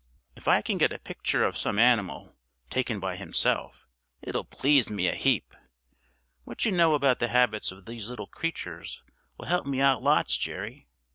If 0.35 0.47
I 0.47 0.63
can 0.63 0.79
get 0.79 0.91
a 0.91 0.97
picture 0.97 1.43
of 1.43 1.55
some 1.59 1.77
animal, 1.77 2.33
taken 2.71 2.99
by 2.99 3.17
himself, 3.17 3.87
it'll 4.23 4.43
please 4.43 4.89
me 4.89 5.07
a 5.07 5.13
heap. 5.13 5.53
What 6.43 6.65
you 6.65 6.71
know 6.71 6.95
about 6.95 7.19
the 7.19 7.27
habits 7.27 7.71
of 7.71 7.85
these 7.85 8.09
little 8.09 8.25
creatures 8.25 9.03
will 9.37 9.45
help 9.45 9.67
me 9.67 9.79
out 9.79 10.01
lots, 10.01 10.37
Jerry." 10.39 10.87